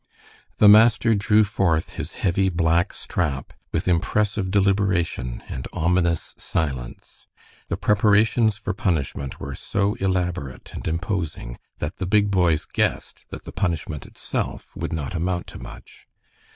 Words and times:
The 0.57 0.67
master 0.67 1.13
drew 1.13 1.43
forth 1.43 1.91
his 1.91 2.13
heavy 2.13 2.49
black 2.49 2.91
strap 2.91 3.53
with 3.71 3.87
impressive 3.87 4.49
deliberation 4.49 5.43
and 5.47 5.67
ominous 5.73 6.33
silence. 6.39 7.27
The 7.67 7.77
preparations 7.77 8.57
for 8.57 8.73
punishment 8.73 9.39
were 9.39 9.53
so 9.53 9.93
elaborate 9.99 10.73
and 10.73 10.87
imposing 10.87 11.59
that 11.77 11.97
the 11.97 12.07
big 12.07 12.31
boys 12.31 12.65
guessed 12.65 13.25
that 13.29 13.43
the 13.45 13.51
punishment 13.51 14.07
itself 14.07 14.75
would 14.75 14.91
not 14.91 15.13
amount 15.13 15.45
to 15.53 15.59
much. 15.59 16.07